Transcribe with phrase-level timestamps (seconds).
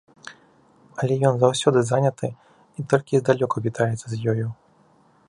[1.01, 4.47] Але ён заўсёды заняты і толькі здалёку вітаецца з ёю.